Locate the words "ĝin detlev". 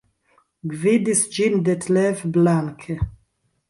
1.37-2.27